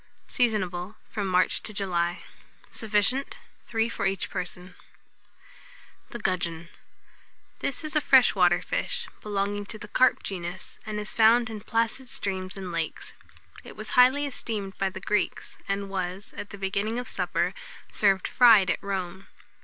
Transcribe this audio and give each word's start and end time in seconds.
Seasonable 0.27 0.95
from 1.11 1.27
March 1.27 1.61
to 1.61 1.73
July. 1.73 2.23
Sufficient, 2.71 3.35
3 3.67 3.87
for 3.87 4.07
each 4.07 4.31
person. 4.31 4.73
[Illustration: 6.09 6.09
THE 6.09 6.17
GUDGEON.] 6.19 6.53
THE 6.57 6.61
GUDGEON. 6.63 6.77
This 7.59 7.83
is 7.83 7.95
a 7.95 8.01
fresh 8.01 8.33
water 8.33 8.63
fish, 8.63 9.07
belonging 9.21 9.67
to 9.67 9.77
the 9.77 9.87
carp 9.87 10.23
genus, 10.23 10.79
and 10.87 10.99
is 10.99 11.13
found 11.13 11.51
in 11.51 11.61
placid 11.61 12.09
streams 12.09 12.57
and 12.57 12.71
lakes. 12.71 13.13
It 13.63 13.75
was 13.75 13.89
highly 13.91 14.25
esteemed 14.25 14.75
by 14.79 14.89
the 14.89 14.99
Greeks, 14.99 15.59
and 15.67 15.87
was, 15.87 16.33
at 16.35 16.49
the 16.49 16.57
beginning 16.57 16.97
of 16.97 17.07
supper, 17.07 17.53
served 17.91 18.27
fried 18.27 18.71
at 18.71 18.81
Rome. 18.81 19.27